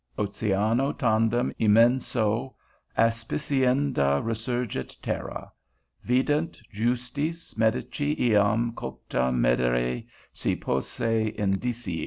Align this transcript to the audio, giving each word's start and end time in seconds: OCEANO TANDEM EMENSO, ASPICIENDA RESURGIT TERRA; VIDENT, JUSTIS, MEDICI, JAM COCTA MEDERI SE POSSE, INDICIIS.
OCEANO 0.17 0.93
TANDEM 0.93 1.53
EMENSO, 1.59 2.55
ASPICIENDA 2.97 4.19
RESURGIT 4.23 4.97
TERRA; 4.99 5.51
VIDENT, 6.03 6.59
JUSTIS, 6.71 7.55
MEDICI, 7.55 8.15
JAM 8.31 8.73
COCTA 8.73 9.31
MEDERI 9.31 10.07
SE 10.33 10.55
POSSE, 10.55 11.27
INDICIIS. 11.37 11.99